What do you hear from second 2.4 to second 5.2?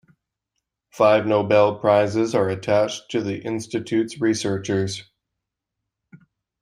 attached to the Institute's researchers.